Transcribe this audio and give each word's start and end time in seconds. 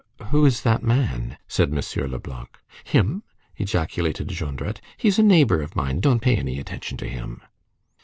"Who 0.29 0.47
is 0.47 0.63
that 0.63 0.81
man?" 0.81 1.37
said 1.47 1.69
M. 1.71 2.11
Leblanc. 2.11 2.49
"Him?" 2.83 3.21
ejaculated 3.57 4.29
Jondrette, 4.29 4.81
"he's 4.97 5.19
a 5.19 5.21
neighbor 5.21 5.61
of 5.61 5.75
mine. 5.75 5.99
Don't 5.99 6.21
pay 6.23 6.37
any 6.37 6.57
attention 6.59 6.97
to 6.97 7.07
him." 7.07 7.43